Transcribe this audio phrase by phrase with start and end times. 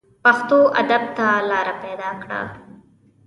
[0.23, 2.39] پښتو ادب ته لاره پیدا کړه